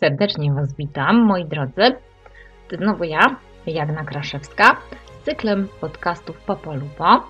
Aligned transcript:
Serdecznie 0.00 0.52
Was 0.52 0.74
witam, 0.78 1.16
moi 1.16 1.44
drodzy. 1.44 1.96
Znowu 2.72 3.04
ja, 3.04 3.36
Jagna 3.66 4.04
Kraszewska, 4.04 4.76
z 5.22 5.24
cyklem 5.24 5.68
podcastów 5.80 6.36
Popolupo. 6.38 7.22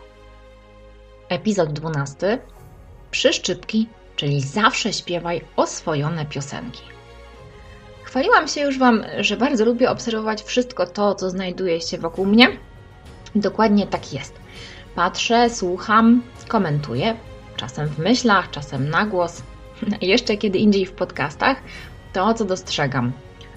Epizod 1.29 1.73
12. 1.73 2.39
Przyszczypki, 3.11 3.89
czyli 4.17 4.41
zawsze 4.41 4.93
śpiewaj 4.93 5.41
oswojone 5.57 6.27
piosenki. 6.27 6.83
Chwaliłam 8.03 8.49
się 8.49 8.61
już 8.61 8.79
Wam, 8.79 9.03
że 9.21 9.37
bardzo 9.37 9.65
lubię 9.65 9.91
obserwować 9.91 10.43
wszystko 10.43 10.87
to, 10.87 11.15
co 11.15 11.31
znajduje 11.31 11.81
się 11.81 11.99
wokół 11.99 12.27
mnie. 12.27 12.49
Dokładnie 13.35 13.87
tak 13.87 14.13
jest. 14.13 14.41
Patrzę, 14.95 15.51
słucham, 15.51 16.23
komentuję, 16.49 17.17
czasem 17.57 17.89
w 17.89 17.99
myślach, 17.99 18.51
czasem 18.51 18.91
na 18.91 19.07
głos, 19.07 19.43
jeszcze 20.01 20.37
kiedy 20.37 20.59
indziej 20.59 20.87
w 20.87 20.93
podcastach, 20.93 21.57
to 22.17 22.35
co 22.35 22.45
dostrzegam. 22.45 23.13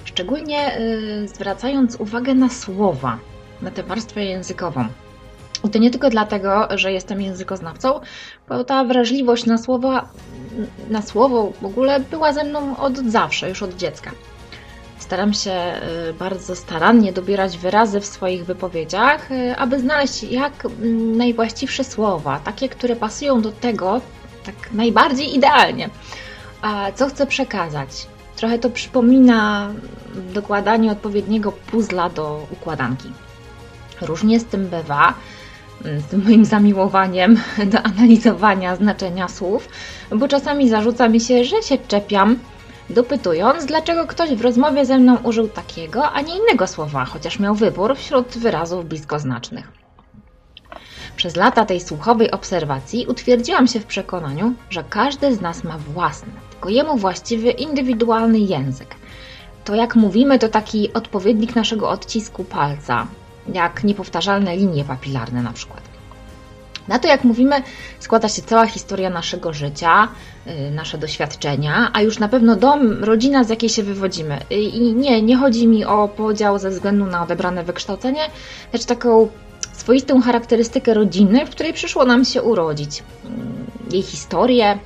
Szczególnie 0.06 0.72
yy, 0.80 1.28
zwracając 1.28 1.96
uwagę 1.96 2.36
na 2.36 2.50
słowa, 2.50 3.18
na 3.62 3.72
tę 3.72 3.84
warstwę 3.84 4.26
językową. 4.26 4.86
I 5.64 5.70
to 5.70 5.80
nie 5.80 5.92
tylko 5.92 6.10
dlatego, 6.10 6.68
że 6.76 6.92
jestem 6.92 7.22
językoznawcą, 7.22 8.00
bo 8.50 8.64
ta 8.64 8.84
wrażliwość 8.84 9.46
na 9.46 9.58
słowa, 9.58 10.10
na 10.90 11.02
słowo 11.02 11.52
w 11.62 11.66
ogóle 11.66 12.00
była 12.00 12.34
ze 12.34 12.44
mną 12.44 12.78
od 12.78 12.98
zawsze, 12.98 13.50
już 13.50 13.64
od 13.64 13.76
dziecka. 13.76 14.12
Staram 14.98 15.34
się 15.34 15.74
y, 16.10 16.14
bardzo 16.14 16.56
starannie 16.56 17.14
dobierać 17.14 17.58
wyrazy 17.58 18.00
w 18.00 18.06
swoich 18.06 18.46
wypowiedziach, 18.46 19.32
y, 19.32 19.56
aby 19.56 19.80
znaleźć 19.80 20.24
jak 20.24 20.68
najwłaściwsze 21.18 21.84
słowa, 21.84 22.40
takie, 22.40 22.70
które 22.70 22.96
pasują 22.96 23.42
do 23.42 23.52
tego 23.52 24.02
tak 24.46 24.74
najbardziej 24.74 25.36
idealnie. 25.36 25.90
Co 26.96 27.08
chcę 27.08 27.28
przekazać? 27.28 28.08
Trochę 28.40 28.60
to 28.60 28.70
przypomina 28.70 29.70
dokładanie 30.34 30.92
odpowiedniego 30.92 31.52
puzla 31.52 32.10
do 32.10 32.48
układanki. 32.52 33.12
Różnie 34.02 34.40
z 34.40 34.46
tym 34.46 34.68
bywa, 34.68 35.14
z 35.82 36.06
tym 36.06 36.24
moim 36.24 36.46
zamiłowaniem 36.46 37.40
do 37.74 37.82
analizowania 37.82 38.76
znaczenia 38.76 39.28
słów, 39.28 39.70
bo 40.16 40.28
czasami 40.28 40.70
zarzuca 40.70 41.10
mi 41.10 41.20
się, 41.20 41.44
że 41.44 41.64
się 41.64 41.78
czepiam, 41.78 42.40
dopytując, 42.90 43.66
dlaczego 43.66 44.08
ktoś 44.08 44.30
w 44.30 44.42
rozmowie 44.42 44.86
ze 44.86 44.98
mną 44.98 45.18
użył 45.24 45.48
takiego, 45.48 46.12
a 46.12 46.22
nie 46.22 46.38
innego 46.38 46.68
słowa, 46.68 47.06
chociaż 47.06 47.40
miał 47.40 47.56
wybór 47.56 47.96
wśród 47.96 48.28
wyrazów 48.28 48.86
bliskoznacznych. 48.86 49.72
Przez 51.16 51.36
lata 51.36 51.66
tej 51.66 51.80
słuchowej 51.82 52.32
obserwacji 52.32 53.06
utwierdziłam 53.08 53.68
się 53.68 53.80
w 53.80 53.86
przekonaniu, 53.86 54.54
że 54.70 54.84
każdy 54.90 55.36
z 55.36 55.42
nas 55.42 55.64
ma 55.64 55.78
własny, 55.78 56.32
tylko 56.60 56.70
jemu 56.70 56.98
właściwy, 56.98 57.52
indywidualny 57.52 58.40
język. 58.40 58.96
To 59.66 59.76
jak 59.76 59.96
mówimy, 59.96 60.40
to 60.40 60.50
taki 60.50 60.94
odpowiednik 60.94 61.56
naszego 61.56 61.90
odcisku 61.90 62.44
palca, 62.44 63.08
jak 63.54 63.84
niepowtarzalne 63.84 64.58
linie 64.58 64.84
papilarne 64.84 65.44
na 65.44 65.54
przykład. 65.54 65.82
Na 66.88 67.00
to, 67.00 67.08
jak 67.08 67.24
mówimy, 67.24 67.56
składa 68.00 68.30
się 68.30 68.42
cała 68.42 68.66
historia 68.66 69.10
naszego 69.10 69.54
życia, 69.54 70.08
yy, 70.46 70.72
nasze 70.72 70.98
doświadczenia, 70.98 71.90
a 71.94 72.02
już 72.02 72.20
na 72.20 72.28
pewno 72.28 72.56
dom, 72.56 73.04
rodzina, 73.04 73.44
z 73.44 73.50
jakiej 73.50 73.70
się 73.70 73.84
wywodzimy. 73.84 74.40
I 74.50 74.94
nie, 74.94 75.22
nie 75.22 75.38
chodzi 75.38 75.68
mi 75.68 75.86
o 75.86 76.08
podział 76.08 76.60
ze 76.60 76.70
względu 76.70 77.06
na 77.06 77.24
odebrane 77.24 77.64
wykształcenie, 77.64 78.22
lecz 78.74 78.86
taką 78.86 79.30
swoistą 79.74 80.22
charakterystykę 80.22 80.94
rodziny, 80.94 81.46
w 81.46 81.50
której 81.50 81.74
przyszło 81.74 82.06
nam 82.06 82.26
się 82.26 82.42
urodzić. 82.42 83.04
Jej 83.92 84.02
historię, 84.02 84.80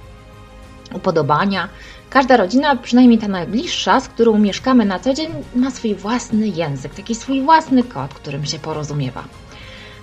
upodobania. 0.94 1.70
Każda 2.10 2.38
rodzina, 2.38 2.76
przynajmniej 2.76 3.20
ta 3.20 3.28
najbliższa, 3.28 4.00
z 4.00 4.08
którą 4.08 4.38
mieszkamy 4.38 4.86
na 4.86 5.00
co 5.00 5.14
dzień, 5.14 5.28
ma 5.56 5.72
swój 5.72 5.96
własny 5.96 6.48
język, 6.48 6.96
taki 6.96 7.16
swój 7.16 7.42
własny 7.42 7.84
kod, 7.84 8.14
którym 8.14 8.46
się 8.46 8.60
porozumiewa. 8.60 9.24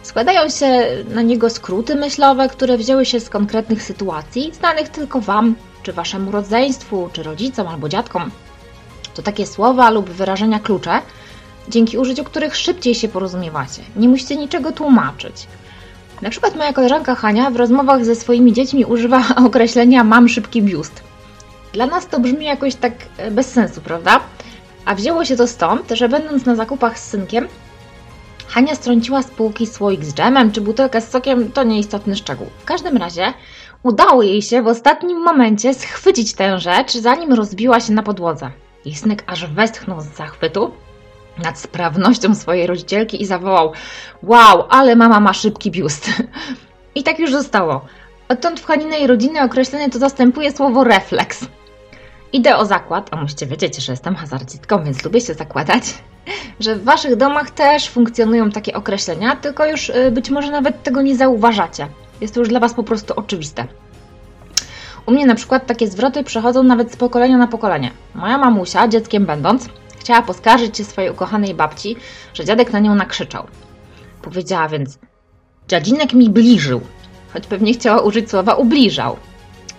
Składają 0.03 0.49
się 0.49 0.87
na 1.09 1.23
niego 1.23 1.51
skróty 1.51 1.95
myślowe, 1.95 2.49
które 2.49 2.77
wzięły 2.77 3.07
się 3.07 3.21
z 3.21 3.31
konkretnych 3.31 3.83
sytuacji, 3.83 4.53
znanych 4.55 4.89
tylko 4.89 5.21
Wam, 5.21 5.55
czy 5.83 5.93
Waszemu 5.93 6.31
rodzeństwu, 6.31 7.11
czy 7.13 7.23
rodzicom 7.23 7.69
albo 7.69 7.89
dziadkom. 7.89 8.31
To 9.15 9.23
takie 9.23 9.47
słowa 9.47 9.91
lub 9.91 10.11
wyrażenia 10.11 10.59
klucze, 10.59 11.03
dzięki 11.69 11.99
użyciu 11.99 12.25
których 12.25 12.57
szybciej 12.57 12.95
się 12.95 13.09
porozumiewacie. 13.09 13.83
Nie 13.97 14.09
musicie 14.09 14.37
niczego 14.37 14.73
tłumaczyć. 14.73 15.47
Na 16.23 16.31
przykład 16.31 16.57
moja 16.57 16.73
koleżanka 16.73 17.15
Hania 17.15 17.51
w 17.51 17.57
rozmowach 17.57 18.05
ze 18.05 18.15
swoimi 18.15 18.53
dziećmi 18.53 18.85
używa 18.85 19.23
określenia 19.47 20.05
mam 20.05 20.29
szybki 20.29 20.63
biust. 20.63 21.03
Dla 21.73 21.87
nas 21.87 22.07
to 22.07 22.21
brzmi 22.21 22.45
jakoś 22.45 22.75
tak 22.75 22.93
e, 23.17 23.31
bez 23.31 23.53
sensu, 23.53 23.81
prawda? 23.81 24.21
A 24.85 24.95
wzięło 24.95 25.25
się 25.25 25.37
to 25.37 25.47
stąd, 25.47 25.91
że 25.91 26.09
będąc 26.09 26.47
na 26.47 26.57
zakupach 26.57 26.99
z 26.99 27.11
synkiem, 27.11 27.49
Hania 28.51 28.75
strąciła 28.75 29.23
z 29.23 29.31
półki 29.31 29.67
słoik 29.67 30.05
z 30.05 30.15
dżemem 30.15 30.53
czy 30.53 30.61
butelkę 30.61 31.01
z 31.01 31.11
sokiem, 31.11 31.53
to 31.53 31.63
nieistotny 31.63 32.17
szczegół. 32.17 32.47
W 32.59 32.65
każdym 32.65 32.97
razie 32.97 33.33
udało 33.83 34.23
jej 34.23 34.43
się 34.43 34.63
w 34.63 34.67
ostatnim 34.67 35.19
momencie 35.19 35.75
schwycić 35.75 36.35
tę 36.35 36.59
rzecz, 36.59 36.93
zanim 36.93 37.33
rozbiła 37.33 37.81
się 37.81 37.93
na 37.93 38.03
podłodze. 38.03 38.51
Jej 38.85 38.95
synek 38.95 39.25
aż 39.27 39.47
westchnął 39.47 40.01
z 40.01 40.05
zachwytu, 40.05 40.73
nad 41.41 41.59
sprawnością 41.59 42.35
swojej 42.35 42.67
rodzicielki 42.67 43.23
i 43.23 43.27
zawołał: 43.27 43.73
Wow, 44.23 44.65
ale 44.69 44.97
mama 44.97 45.21
ma 45.21 45.33
szybki 45.33 45.71
biust. 45.71 46.11
I 46.95 47.03
tak 47.03 47.19
już 47.19 47.33
zostało. 47.33 47.85
Odtąd 48.29 48.61
w 48.61 48.67
Haninej 48.67 49.07
rodziny 49.07 49.43
określenie 49.43 49.91
to 49.91 49.99
zastępuje 49.99 50.53
słowo 50.53 50.85
refleks. 50.85 51.47
Idę 52.33 52.57
o 52.57 52.65
zakład, 52.65 53.09
a 53.11 53.17
musicie 53.17 53.47
wiedzieć, 53.47 53.77
że 53.77 53.93
jestem 53.93 54.15
hazardzitką, 54.15 54.85
więc 54.85 55.05
lubię 55.05 55.21
się 55.21 55.35
zakładać, 55.35 55.83
że 56.61 56.77
w 56.77 56.85
Waszych 56.85 57.17
domach 57.17 57.51
też 57.51 57.89
funkcjonują 57.89 58.51
takie 58.51 58.75
określenia, 58.75 59.37
tylko 59.37 59.67
już 59.67 59.89
y, 59.89 60.11
być 60.11 60.31
może 60.31 60.51
nawet 60.51 60.83
tego 60.83 61.03
nie 61.03 61.17
zauważacie. 61.17 61.89
Jest 62.21 62.35
to 62.35 62.41
już 62.41 62.49
dla 62.49 62.61
Was 62.61 62.75
po 62.75 62.83
prostu 62.83 63.15
oczywiste. 63.17 63.67
U 65.07 65.13
mnie 65.13 65.27
na 65.27 65.35
przykład 65.35 65.67
takie 65.67 65.89
zwroty 65.89 66.25
przechodzą 66.25 66.63
nawet 66.63 66.93
z 66.93 66.97
pokolenia 66.97 67.39
na 67.39 67.47
pokolenie. 67.47 67.91
Moja 68.15 68.39
mamusia, 68.39 68.89
dzieckiem 68.89 69.27
będąc, 69.27 69.69
Chciała 70.01 70.23
poskarżyć 70.23 70.77
się 70.77 70.85
swojej 70.85 71.11
ukochanej 71.11 71.55
babci, 71.55 71.97
że 72.35 72.45
dziadek 72.45 72.73
na 72.73 72.79
nią 72.79 72.95
nakrzyczał. 72.95 73.47
Powiedziała 74.23 74.69
więc, 74.69 74.99
dziadzinek 75.69 76.13
mi 76.13 76.31
bliżył, 76.31 76.81
choć 77.33 77.47
pewnie 77.47 77.73
chciała 77.73 78.01
użyć 78.01 78.31
słowa 78.31 78.55
ubliżał. 78.55 79.17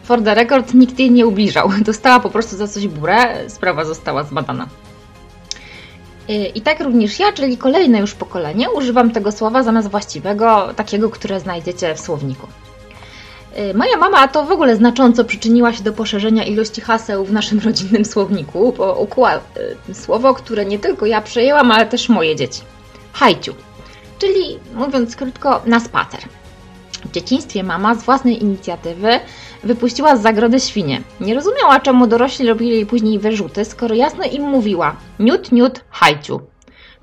For 0.04 0.24
the 0.24 0.36
record 0.36 0.74
nikt 0.74 1.00
jej 1.00 1.12
nie 1.12 1.28
ubliżał. 1.28 1.70
Dostała 1.86 2.20
po 2.20 2.30
prostu 2.30 2.58
za 2.58 2.68
coś 2.68 2.88
burę, 2.88 3.50
sprawa 3.50 3.86
została 3.86 4.24
zbadana. 4.24 4.68
I 6.56 6.62
tak 6.62 6.80
również 6.80 7.20
ja, 7.20 7.34
czyli 7.34 7.58
kolejne 7.58 8.00
już 8.00 8.14
pokolenie, 8.14 8.70
używam 8.70 9.12
tego 9.12 9.32
słowa 9.32 9.64
zamiast 9.64 9.88
właściwego, 9.88 10.74
takiego, 10.76 11.10
które 11.10 11.40
znajdziecie 11.40 11.96
w 11.96 12.00
słowniku. 12.00 12.48
Y, 13.60 13.74
moja 13.74 13.98
mama 13.98 14.28
to 14.28 14.46
w 14.46 14.52
ogóle 14.52 14.76
znacząco 14.76 15.26
przyczyniła 15.26 15.74
się 15.74 15.84
do 15.84 15.94
poszerzenia 15.94 16.44
ilości 16.44 16.82
haseł 16.82 17.26
w 17.26 17.34
naszym 17.34 17.60
rodzinnym 17.66 18.06
słowniku, 18.06 18.74
bo 18.78 18.96
ukuła 18.96 19.38
y, 19.90 19.94
słowo, 19.94 20.34
które 20.34 20.66
nie 20.66 20.80
tylko 20.80 21.06
ja 21.06 21.22
przejęłam, 21.22 21.72
ale 21.72 21.86
też 21.86 22.10
moje 22.10 22.36
dzieci. 22.36 22.62
Hajciu, 23.14 23.54
czyli 24.20 24.60
mówiąc 24.76 25.16
krótko, 25.16 25.62
na 25.66 25.80
spacer. 25.80 26.20
W 27.06 27.12
dzieciństwie 27.12 27.64
mama 27.64 27.96
z 27.96 28.04
własnej 28.04 28.44
inicjatywy 28.44 29.20
wypuściła 29.64 30.18
z 30.18 30.22
zagrody 30.22 30.60
świnie. 30.60 31.02
Nie 31.20 31.36
rozumiała, 31.36 31.80
czemu 31.80 32.08
dorośli 32.08 32.48
robili 32.48 32.72
jej 32.72 32.86
później 32.86 33.20
wyrzuty, 33.20 33.66
skoro 33.66 33.96
jasno 33.96 34.24
im 34.24 34.44
mówiła 34.44 34.96
niut, 35.20 35.52
niut, 35.52 35.84
hajciu. 35.90 36.51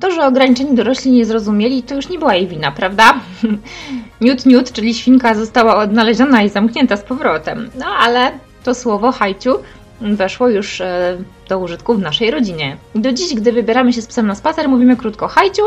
To, 0.00 0.10
że 0.10 0.26
ograniczeni 0.26 0.74
dorośli 0.74 1.10
nie 1.10 1.24
zrozumieli, 1.24 1.82
to 1.82 1.94
już 1.94 2.08
nie 2.08 2.18
była 2.18 2.34
jej 2.34 2.46
wina, 2.46 2.72
prawda? 2.72 3.14
Niut, 4.20 4.46
niut, 4.46 4.72
czyli 4.72 4.94
świnka 4.94 5.34
została 5.34 5.76
odnaleziona 5.76 6.42
i 6.42 6.48
zamknięta 6.48 6.96
z 6.96 7.02
powrotem. 7.02 7.70
No 7.78 7.86
ale 7.86 8.32
to 8.64 8.74
słowo 8.74 9.12
hajciu 9.12 9.54
weszło 10.00 10.48
już 10.48 10.80
e, 10.80 11.18
do 11.48 11.58
użytku 11.58 11.94
w 11.94 12.00
naszej 12.00 12.30
rodzinie. 12.30 12.76
Do 12.94 13.12
dziś, 13.12 13.34
gdy 13.34 13.52
wybieramy 13.52 13.92
się 13.92 14.02
z 14.02 14.06
psem 14.06 14.26
na 14.26 14.34
spacer, 14.34 14.68
mówimy 14.68 14.96
krótko 14.96 15.28
hajciu 15.28 15.62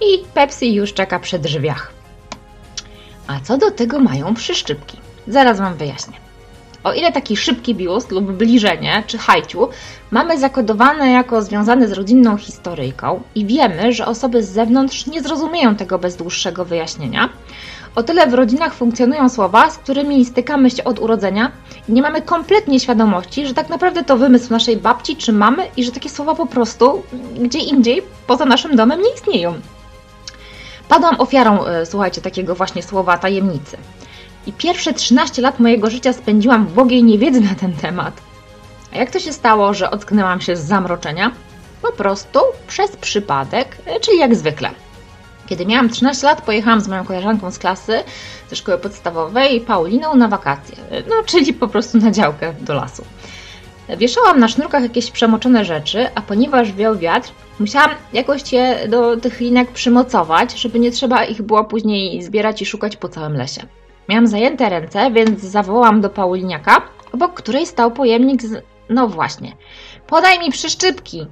i 0.00 0.24
Pepsi 0.34 0.74
już 0.74 0.94
czeka 0.94 1.18
przy 1.18 1.38
drzwiach. 1.38 1.92
A 3.26 3.40
co 3.40 3.58
do 3.58 3.70
tego 3.70 3.98
mają 4.00 4.34
przyszczypki? 4.34 4.98
Zaraz 5.28 5.58
Wam 5.58 5.74
wyjaśnię. 5.74 6.29
O 6.84 6.92
ile 6.92 7.12
taki 7.12 7.36
szybki 7.36 7.74
biust 7.74 8.10
lub 8.10 8.32
bliżenie, 8.32 9.02
czy 9.06 9.18
hajciu, 9.18 9.68
mamy 10.10 10.38
zakodowane 10.38 11.10
jako 11.10 11.42
związane 11.42 11.88
z 11.88 11.92
rodzinną 11.92 12.36
historyjką 12.36 13.22
i 13.34 13.46
wiemy, 13.46 13.92
że 13.92 14.06
osoby 14.06 14.42
z 14.42 14.48
zewnątrz 14.48 15.06
nie 15.06 15.22
zrozumieją 15.22 15.76
tego 15.76 15.98
bez 15.98 16.16
dłuższego 16.16 16.64
wyjaśnienia, 16.64 17.28
o 17.94 18.02
tyle 18.02 18.26
w 18.26 18.34
rodzinach 18.34 18.74
funkcjonują 18.74 19.28
słowa, 19.28 19.70
z 19.70 19.78
którymi 19.78 20.24
stykamy 20.24 20.70
się 20.70 20.84
od 20.84 20.98
urodzenia 20.98 21.52
i 21.88 21.92
nie 21.92 22.02
mamy 22.02 22.22
kompletnie 22.22 22.80
świadomości, 22.80 23.46
że 23.46 23.54
tak 23.54 23.68
naprawdę 23.68 24.04
to 24.04 24.16
wymysł 24.16 24.52
naszej 24.52 24.76
babci 24.76 25.16
czy 25.16 25.32
mamy 25.32 25.66
i 25.76 25.84
że 25.84 25.92
takie 25.92 26.08
słowa 26.08 26.34
po 26.34 26.46
prostu 26.46 27.02
gdzie 27.40 27.58
indziej 27.58 28.02
poza 28.26 28.44
naszym 28.44 28.76
domem 28.76 29.02
nie 29.02 29.14
istnieją. 29.14 29.54
Padłam 30.88 31.20
ofiarą, 31.20 31.64
e, 31.64 31.86
słuchajcie, 31.86 32.20
takiego 32.20 32.54
właśnie 32.54 32.82
słowa 32.82 33.18
tajemnicy. 33.18 33.76
I 34.46 34.52
pierwsze 34.52 34.92
13 34.92 35.42
lat 35.42 35.60
mojego 35.60 35.90
życia 35.90 36.12
spędziłam 36.12 36.66
w 36.66 36.72
bogiej 36.72 37.04
niewiedzy 37.04 37.40
na 37.40 37.54
ten 37.54 37.72
temat. 37.72 38.20
A 38.92 38.98
jak 38.98 39.10
to 39.10 39.18
się 39.18 39.32
stało, 39.32 39.74
że 39.74 39.90
ocknęłam 39.90 40.40
się 40.40 40.56
z 40.56 40.60
zamroczenia? 40.60 41.32
Po 41.82 41.92
prostu 41.92 42.40
przez 42.66 42.96
przypadek, 42.96 43.76
czyli 44.00 44.18
jak 44.18 44.34
zwykle. 44.34 44.70
Kiedy 45.46 45.66
miałam 45.66 45.88
13 45.88 46.26
lat, 46.26 46.42
pojechałam 46.42 46.80
z 46.80 46.88
moją 46.88 47.04
koleżanką 47.04 47.50
z 47.50 47.58
klasy 47.58 48.02
ze 48.50 48.56
szkoły 48.56 48.78
podstawowej, 48.78 49.60
Pauliną, 49.60 50.14
na 50.14 50.28
wakacje. 50.28 50.76
No, 51.08 51.14
czyli 51.26 51.54
po 51.54 51.68
prostu 51.68 51.98
na 51.98 52.10
działkę 52.10 52.54
do 52.60 52.74
lasu. 52.74 53.04
Wieszałam 53.98 54.40
na 54.40 54.48
sznurkach 54.48 54.82
jakieś 54.82 55.10
przemoczone 55.10 55.64
rzeczy, 55.64 56.08
a 56.14 56.22
ponieważ 56.22 56.72
wiał 56.72 56.98
wiatr, 56.98 57.32
musiałam 57.60 57.90
jakoś 58.12 58.52
je 58.52 58.88
do 58.88 59.16
tych 59.16 59.40
linek 59.40 59.70
przymocować, 59.70 60.60
żeby 60.60 60.78
nie 60.78 60.90
trzeba 60.90 61.24
ich 61.24 61.42
było 61.42 61.64
później 61.64 62.22
zbierać 62.22 62.62
i 62.62 62.66
szukać 62.66 62.96
po 62.96 63.08
całym 63.08 63.36
lesie. 63.36 63.62
Miałam 64.10 64.26
zajęte 64.26 64.68
ręce, 64.68 65.10
więc 65.10 65.40
zawołałam 65.40 66.00
do 66.00 66.10
Pauliniaka, 66.10 66.82
obok 67.12 67.34
której 67.34 67.66
stał 67.66 67.90
pojemnik 67.90 68.42
z... 68.42 68.64
No 68.88 69.08
właśnie. 69.08 69.52
Podaj 70.06 70.38
mi 70.38 70.50
przyszczypki! 70.50 71.26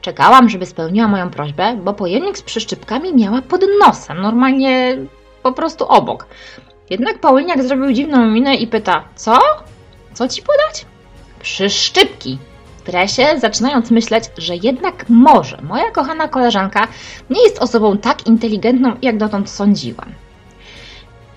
Czekałam, 0.00 0.48
żeby 0.48 0.66
spełniła 0.66 1.08
moją 1.08 1.30
prośbę, 1.30 1.76
bo 1.76 1.94
pojemnik 1.94 2.38
z 2.38 2.42
przyszczypkami 2.42 3.14
miała 3.14 3.42
pod 3.42 3.64
nosem, 3.80 4.22
normalnie 4.22 4.96
po 5.42 5.52
prostu 5.52 5.84
obok. 5.84 6.26
Jednak 6.90 7.18
Pauliniak 7.18 7.62
zrobił 7.62 7.92
dziwną 7.92 8.26
minę 8.26 8.54
i 8.54 8.66
pyta, 8.66 9.04
co? 9.14 9.38
Co 10.12 10.28
ci 10.28 10.42
podać? 10.42 10.86
Przyszczypki. 11.40 12.38
Tresie, 12.84 13.26
zaczynając 13.38 13.90
myśleć, 13.90 14.24
że 14.38 14.56
jednak 14.56 15.04
może 15.08 15.62
moja 15.62 15.90
kochana 15.90 16.28
koleżanka 16.28 16.88
nie 17.30 17.42
jest 17.42 17.58
osobą 17.58 17.98
tak 17.98 18.26
inteligentną, 18.26 18.96
jak 19.02 19.16
dotąd 19.16 19.50
sądziłam. 19.50 20.23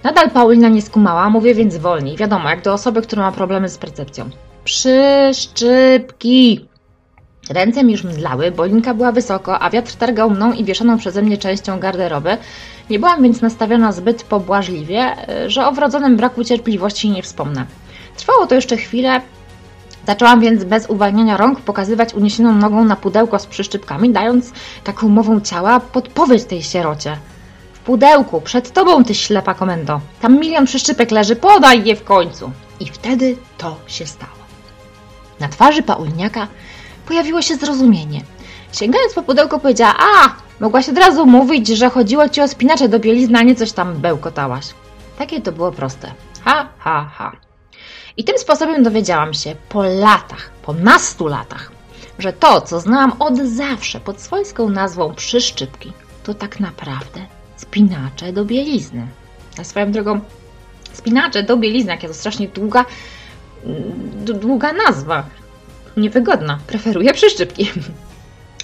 Nadal 0.08 0.32
Paulina 0.32 0.70
nie 0.70 0.82
skumała, 0.82 1.30
mówię 1.30 1.56
więc 1.56 1.78
wolniej. 1.78 2.18
Wiadomo, 2.18 2.50
jak 2.50 2.62
do 2.62 2.74
osoby, 2.74 3.02
która 3.02 3.24
ma 3.24 3.32
problemy 3.32 3.70
z 3.70 3.78
percepcją. 3.78 4.30
Przyszczypki! 4.64 6.66
Ręce 7.50 7.84
mi 7.84 7.92
już 7.92 8.04
mdlały, 8.04 8.52
bo 8.52 8.66
linka 8.66 8.94
była 8.94 9.12
wysoko, 9.12 9.60
a 9.60 9.70
wiatr 9.70 9.96
targał 9.96 10.30
mną 10.30 10.54
i 10.54 10.64
wieszoną 10.64 10.98
przeze 10.98 11.22
mnie 11.22 11.38
częścią 11.38 11.80
garderoby. 11.80 12.38
Nie 12.90 13.00
byłam 13.00 13.24
więc 13.24 13.42
nastawiona 13.42 13.92
zbyt 13.92 14.24
pobłażliwie, 14.24 15.16
że 15.48 15.68
o 15.68 15.72
wrodzonym 15.72 16.18
braku 16.18 16.44
cierpliwości 16.44 17.10
nie 17.10 17.24
wspomnę. 17.24 17.66
Trwało 18.18 18.48
to 18.48 18.56
jeszcze 18.56 18.78
chwilę, 18.78 19.22
Zaczęłam 20.08 20.40
więc 20.40 20.64
bez 20.64 20.90
uwalniania 20.90 21.38
rąk 21.38 21.62
pokazywać 21.62 22.14
uniesioną 22.14 22.56
nogą 22.56 22.84
na 22.84 22.96
pudełko 22.96 23.40
z 23.40 23.46
przyszczypkami, 23.46 24.10
dając 24.10 24.54
taką 24.84 25.10
mową 25.10 25.42
ciała 25.42 25.80
podpowiedź 25.80 26.44
tej 26.44 26.64
sierocie. 26.64 27.18
Pudełku, 27.88 28.42
przed 28.42 28.74
tobą, 28.74 29.04
ty 29.04 29.16
ślepa 29.16 29.54
komendo. 29.54 30.02
Tam 30.22 30.40
milion 30.40 30.66
przyszczypek 30.66 31.12
leży, 31.12 31.36
podaj 31.36 31.86
je 31.86 31.96
w 31.96 32.04
końcu. 32.04 32.52
I 32.80 32.86
wtedy 32.86 33.38
to 33.58 33.76
się 33.88 34.06
stało. 34.06 34.32
Na 35.40 35.48
twarzy 35.48 35.84
Paulniaka 35.84 36.48
pojawiło 37.06 37.42
się 37.42 37.56
zrozumienie. 37.56 38.22
Sięgając 38.74 39.14
po 39.14 39.22
pudełko 39.24 39.60
powiedziała, 39.60 39.96
a, 40.00 40.36
mogłaś 40.60 40.90
od 40.90 40.98
razu 40.98 41.26
mówić, 41.26 41.68
że 41.68 41.90
chodziło 41.90 42.30
ci 42.30 42.42
o 42.42 42.48
spinacze 42.48 42.90
do 42.90 43.00
bielizny, 43.00 43.40
a 43.40 43.44
nie 43.44 43.56
coś 43.56 43.72
tam 43.72 43.94
bełkotałaś. 43.94 44.66
Takie 45.18 45.42
to 45.42 45.52
było 45.52 45.72
proste. 45.72 46.12
Ha, 46.44 46.70
ha, 46.78 47.12
ha. 47.14 47.32
I 48.18 48.24
tym 48.24 48.38
sposobem 48.38 48.84
dowiedziałam 48.84 49.34
się 49.34 49.56
po 49.70 49.84
latach, 49.84 50.50
po 50.62 50.74
nastu 50.74 51.28
latach, 51.28 51.72
że 52.20 52.34
to, 52.34 52.62
co 52.62 52.80
znałam 52.80 53.14
od 53.20 53.38
zawsze 53.38 54.00
pod 54.00 54.22
swojską 54.22 54.70
nazwą 54.70 55.14
przyszczypki, 55.14 55.94
to 56.24 56.34
tak 56.34 56.60
naprawdę 56.60 57.37
spinacze 57.58 58.34
do 58.34 58.46
bielizny. 58.46 59.08
A 59.60 59.64
swoją 59.64 59.92
drogą, 59.92 60.20
spinacze 60.94 61.44
do 61.44 61.58
bielizny, 61.58 61.92
jakie 61.92 62.08
to 62.08 62.14
strasznie 62.14 62.48
długa, 62.48 62.86
długa 64.16 64.74
nazwa. 64.74 65.26
Niewygodna. 65.98 66.60
Preferuję 66.68 67.14
przyszczypki. 67.14 67.72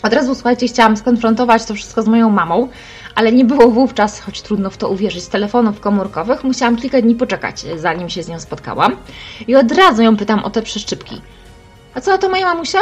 Od 0.04 0.14
razu, 0.14 0.36
słuchajcie, 0.36 0.68
chciałam 0.68 0.98
skonfrontować 0.98 1.66
to 1.66 1.74
wszystko 1.74 2.04
z 2.04 2.08
moją 2.08 2.30
mamą, 2.30 2.70
ale 3.16 3.32
nie 3.32 3.46
było 3.46 3.68
wówczas, 3.68 4.20
choć 4.20 4.42
trudno 4.42 4.70
w 4.70 4.78
to 4.78 4.90
uwierzyć, 4.90 5.28
telefonów 5.28 5.80
komórkowych. 5.80 6.44
Musiałam 6.44 6.76
kilka 6.76 7.02
dni 7.02 7.16
poczekać, 7.16 7.66
zanim 7.76 8.10
się 8.10 8.24
z 8.24 8.30
nią 8.30 8.40
spotkałam. 8.40 8.96
I 9.48 9.56
od 9.56 9.72
razu 9.72 10.02
ją 10.02 10.18
pytam 10.18 10.44
o 10.44 10.50
te 10.50 10.62
przeszczypki. 10.62 11.22
A 11.94 12.02
co 12.02 12.18
to 12.18 12.30
moja 12.30 12.46
mamusia? 12.46 12.80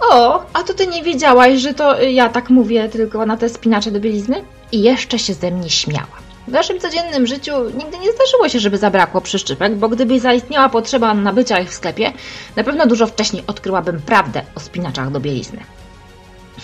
O, 0.00 0.42
a 0.52 0.62
to 0.62 0.74
ty 0.74 0.86
nie 0.86 1.02
wiedziałaś, 1.02 1.60
że 1.60 1.74
to 1.74 2.02
ja 2.02 2.28
tak 2.28 2.50
mówię 2.50 2.88
tylko 2.88 3.26
na 3.26 3.36
te 3.36 3.48
spinacze 3.48 3.90
do 3.90 4.00
bielizny? 4.00 4.44
I 4.72 4.82
jeszcze 4.82 5.18
się 5.18 5.34
ze 5.34 5.50
mnie 5.50 5.70
śmiała. 5.70 6.26
W 6.48 6.50
naszym 6.50 6.80
codziennym 6.80 7.26
życiu 7.26 7.52
nigdy 7.64 7.98
nie 7.98 8.12
zdarzyło 8.12 8.48
się, 8.48 8.60
żeby 8.60 8.78
zabrakło 8.78 9.20
przyszczypek, 9.20 9.74
bo 9.76 9.88
gdyby 9.88 10.20
zaistniała 10.20 10.68
potrzeba 10.68 11.14
nabycia 11.14 11.60
ich 11.60 11.70
w 11.70 11.74
sklepie, 11.74 12.12
na 12.56 12.64
pewno 12.64 12.86
dużo 12.86 13.06
wcześniej 13.06 13.44
odkryłabym 13.46 14.00
prawdę 14.00 14.42
o 14.54 14.60
spinaczach 14.60 15.10
do 15.10 15.20
bielizny. 15.20 15.60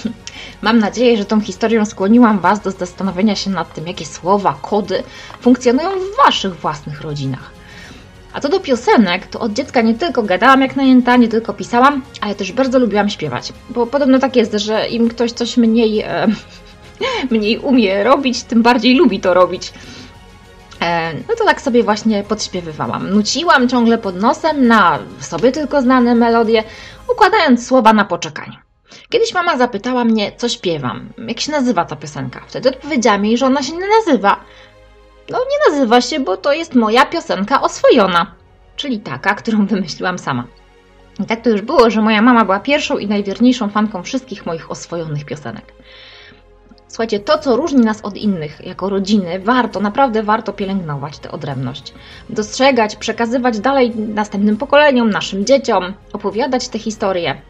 Mam 0.63 0.79
nadzieję, 0.79 1.17
że 1.17 1.25
tą 1.25 1.41
historią 1.41 1.85
skłoniłam 1.85 2.39
Was 2.39 2.61
do 2.61 2.71
zastanowienia 2.71 3.37
się 3.37 3.51
nad 3.51 3.75
tym, 3.75 3.87
jakie 3.87 4.07
słowa, 4.07 4.59
kody 4.63 5.03
funkcjonują 5.41 5.91
w 5.91 6.17
Waszych 6.25 6.61
własnych 6.61 7.01
rodzinach. 7.01 7.62
A 8.33 8.41
co 8.41 8.49
do 8.49 8.61
piosenek, 8.61 9.27
to 9.27 9.41
od 9.41 9.53
dziecka 9.53 9.83
nie 9.83 9.95
tylko 9.95 10.23
gadałam 10.23 10.61
jak 10.61 10.77
najęta, 10.77 11.17
nie 11.17 11.29
tylko 11.29 11.53
pisałam, 11.53 12.03
ale 12.21 12.35
też 12.35 12.53
bardzo 12.53 12.79
lubiłam 12.79 13.11
śpiewać. 13.11 13.53
Bo 13.71 13.87
podobno 13.87 14.19
tak 14.19 14.37
jest, 14.37 14.53
że 14.53 14.89
im 14.89 15.09
ktoś 15.09 15.33
coś 15.33 15.57
mniej, 15.57 16.01
e, 16.01 16.27
mniej 17.31 17.59
umie 17.59 18.05
robić, 18.05 18.43
tym 18.43 18.63
bardziej 18.63 18.97
lubi 18.97 19.21
to 19.21 19.35
robić. 19.35 19.73
E, 20.81 21.13
no 21.29 21.35
to 21.39 21.45
tak 21.45 21.61
sobie 21.61 21.83
właśnie 21.83 22.23
podśpiewywałam. 22.23 23.11
Nuciłam 23.11 23.69
ciągle 23.69 23.99
pod 23.99 24.17
nosem 24.17 24.67
na 24.67 24.99
sobie 25.21 25.53
tylko 25.53 25.83
znane 25.83 26.15
melodie, 26.15 26.65
układając 27.13 27.67
słowa 27.67 27.93
na 27.93 28.05
poczekaniu. 28.05 28.57
Kiedyś 29.09 29.35
mama 29.35 29.57
zapytała 29.57 30.05
mnie, 30.05 30.33
co 30.37 30.49
śpiewam, 30.49 31.09
jak 31.29 31.41
się 31.41 31.53
nazywa 31.53 31.85
ta 31.85 31.97
piosenka. 31.97 32.41
Wtedy 32.47 32.69
odpowiedziała 32.69 33.19
mi, 33.19 33.39
że 33.39 33.47
ona 33.47 33.63
się 33.63 33.73
nie 33.73 33.89
nazywa. 33.99 34.45
No 35.31 35.39
nie 35.39 35.73
nazywa 35.73 36.01
się, 36.01 36.21
bo 36.21 36.37
to 36.37 36.53
jest 36.53 36.75
moja 36.75 37.07
piosenka 37.07 37.63
oswojona, 37.63 38.35
czyli 38.77 39.01
taka, 39.01 39.35
którą 39.35 39.67
wymyśliłam 39.67 40.19
sama. 40.19 40.47
I 41.21 41.25
tak 41.25 41.41
to 41.41 41.51
już 41.51 41.61
było, 41.61 41.91
że 41.91 42.03
moja 42.03 42.23
mama 42.23 42.45
była 42.45 42.61
pierwszą 42.61 42.99
i 42.99 43.07
najwierniejszą 43.07 43.69
fanką 43.69 44.03
wszystkich 44.03 44.47
moich 44.47 44.71
oswojonych 44.71 45.25
piosenek. 45.25 45.73
Słuchajcie, 46.89 47.21
to 47.21 47.39
co 47.39 47.57
różni 47.57 47.81
nas 47.81 48.01
od 48.03 48.17
innych 48.17 48.61
jako 48.67 48.89
rodziny, 48.89 49.41
warto, 49.41 49.81
naprawdę 49.81 50.23
warto 50.23 50.53
pielęgnować 50.53 51.19
tę 51.19 51.31
odrębność. 51.31 51.95
Dostrzegać, 52.31 52.97
przekazywać 52.97 53.61
dalej 53.61 53.97
następnym 53.97 54.57
pokoleniom, 54.57 55.11
naszym 55.11 55.47
dzieciom, 55.47 55.95
opowiadać 56.13 56.69
te 56.69 56.79
historie. 56.79 57.41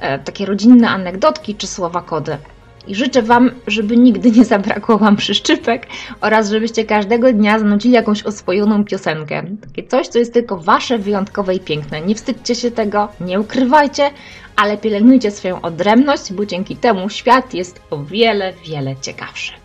E, 0.00 0.18
takie 0.18 0.46
rodzinne 0.46 0.88
anegdotki 0.88 1.54
czy 1.54 1.66
słowa 1.66 2.02
kody. 2.02 2.38
I 2.86 2.94
życzę 2.94 3.22
Wam, 3.22 3.50
żeby 3.66 3.96
nigdy 3.96 4.30
nie 4.30 4.44
zabrakło 4.44 4.98
Wam 4.98 5.16
przyszczypek 5.16 5.86
oraz 6.20 6.50
żebyście 6.50 6.84
każdego 6.84 7.32
dnia 7.32 7.58
zanucili 7.58 7.94
jakąś 7.94 8.22
oswojoną 8.22 8.84
piosenkę. 8.84 9.42
Takie 9.60 9.88
coś, 9.88 10.08
co 10.08 10.18
jest 10.18 10.32
tylko 10.32 10.56
Wasze 10.56 10.98
wyjątkowe 10.98 11.54
i 11.54 11.60
piękne. 11.60 12.00
Nie 12.00 12.14
wstydźcie 12.14 12.54
się 12.54 12.70
tego, 12.70 13.08
nie 13.20 13.40
ukrywajcie, 13.40 14.10
ale 14.56 14.78
pielęgnujcie 14.78 15.30
swoją 15.30 15.60
odrębność, 15.60 16.32
bo 16.32 16.46
dzięki 16.46 16.76
temu 16.76 17.08
świat 17.08 17.54
jest 17.54 17.80
o 17.90 18.04
wiele, 18.04 18.52
wiele 18.66 18.96
ciekawszy. 19.00 19.61